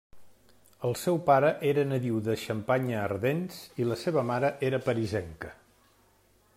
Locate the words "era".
1.71-1.83, 4.71-4.81